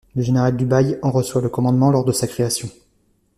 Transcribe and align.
Le 0.15 0.23
général 0.23 0.57
Dubail 0.57 0.97
en 1.03 1.11
reçoit 1.11 1.43
le 1.43 1.49
commandement 1.49 1.91
lors 1.91 2.03
de 2.05 2.11
sa 2.11 2.25
création. 2.25 2.71